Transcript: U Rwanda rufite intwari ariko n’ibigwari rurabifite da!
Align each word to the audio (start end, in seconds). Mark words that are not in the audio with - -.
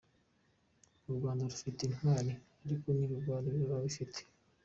U 1.09 1.11
Rwanda 1.17 1.47
rufite 1.51 1.79
intwari 1.83 2.31
ariko 2.65 2.87
n’ibigwari 2.97 3.47
rurabifite 3.57 4.19
da! 4.25 4.31